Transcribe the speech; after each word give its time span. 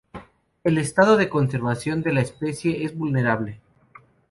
El 0.63 0.79
estado 0.79 1.15
de 1.15 1.29
conservación 1.29 2.01
de 2.01 2.11
la 2.11 2.21
especie 2.21 2.83
es 2.83 2.97
vulnerable. 2.97 3.59